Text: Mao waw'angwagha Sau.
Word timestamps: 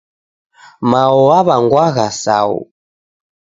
Mao 0.89 1.17
waw'angwagha 1.27 2.07
Sau. 2.23 2.51